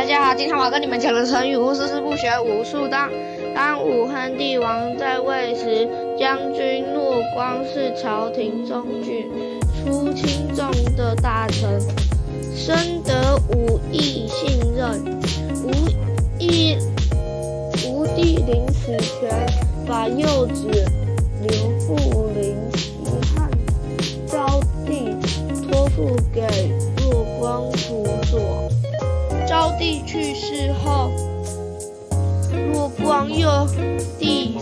[0.00, 2.88] 大家好，今天我要跟你们讲的成语故事是不学无术。
[2.88, 3.10] 当
[3.54, 5.86] 当武汉帝王在位时，
[6.18, 9.30] 将军骆光是朝廷中举
[9.84, 11.78] 出轻重的大臣，
[12.56, 15.20] 深得武艺信任。
[15.64, 15.70] 武
[16.38, 16.78] 义
[17.86, 19.46] 吴帝临死前，
[19.86, 20.70] 把幼子
[29.90, 31.10] 帝去世后，
[32.72, 33.66] 骆光又
[34.20, 34.56] 帝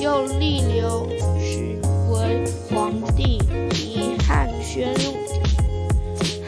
[0.00, 1.08] 又立刘
[1.40, 1.82] 询
[2.12, 3.38] 为皇帝，
[3.70, 4.94] 及汉宣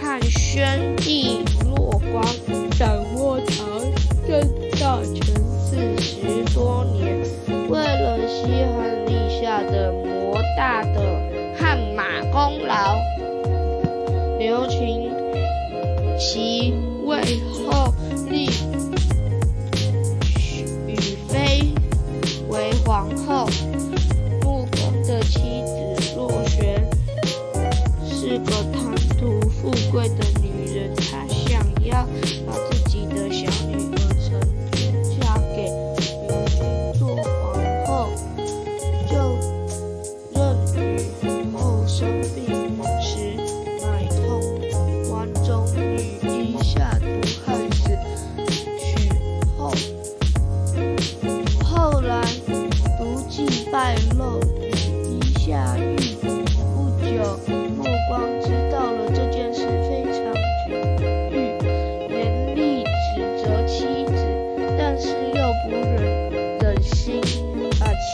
[0.01, 2.25] 汉宣帝骆光
[2.79, 3.65] 掌握朝
[4.29, 4.41] 政
[4.79, 7.19] 大权四十多年，
[7.69, 8.45] 为了西
[8.77, 11.01] 汉立下的莫大的
[11.59, 12.97] 汗马功劳，
[14.39, 15.11] 刘询
[16.17, 16.73] 其
[17.05, 17.21] 位
[17.67, 17.93] 后
[18.35, 18.74] 立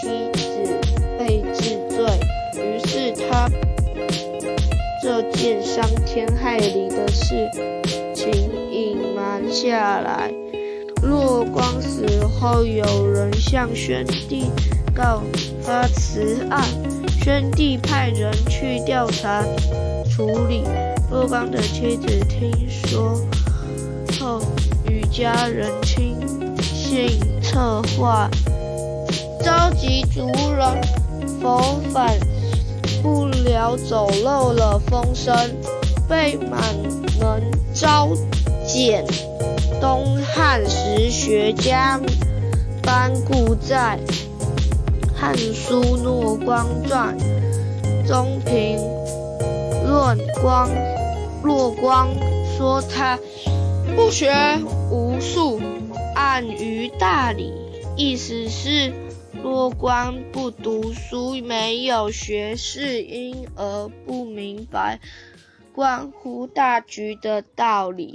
[0.01, 0.81] 妻子
[1.19, 2.07] 被治罪，
[2.57, 3.51] 于是他
[5.03, 7.47] 这件伤天害理的事
[8.15, 8.33] 情
[8.73, 10.33] 隐瞒下来。
[11.03, 14.51] 骆光死后，有人向宣帝
[14.95, 15.23] 告
[15.61, 16.65] 发此案，
[17.23, 19.45] 宣帝派人去调查
[20.11, 20.63] 处理。
[21.11, 23.21] 骆光的妻子听说
[24.19, 24.41] 后，
[24.89, 26.17] 与家人亲
[26.63, 28.31] 信策划，
[30.13, 30.67] 族人
[31.41, 32.19] 否反，
[33.03, 35.35] 不了走漏了风声，
[36.09, 36.61] 被满
[37.21, 38.09] 门召
[38.67, 39.05] 见。
[39.81, 41.99] 东汉史学家
[42.83, 43.99] 班固在
[45.19, 47.17] 《汉书骆光传》
[48.07, 48.79] 中评
[49.87, 50.69] 论光
[51.43, 52.09] 骆光
[52.57, 53.19] 说他
[53.95, 54.31] 不学
[54.91, 55.61] 无术，
[56.15, 57.55] 暗于大礼，
[57.97, 58.93] 意思是
[59.43, 65.01] 若光不读书，没有学识，因而不明白
[65.73, 68.09] 关乎大局的道理。